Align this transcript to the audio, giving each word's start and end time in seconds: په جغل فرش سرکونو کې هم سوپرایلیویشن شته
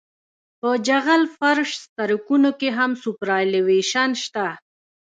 په 0.59 0.69
جغل 0.87 1.23
فرش 1.37 1.71
سرکونو 1.93 2.49
کې 2.59 2.69
هم 2.77 2.91
سوپرایلیویشن 3.03 4.09
شته 4.23 4.45